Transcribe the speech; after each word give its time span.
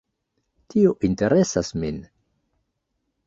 Tio 0.73 0.93
interesas 1.09 1.69
min. 1.83 1.99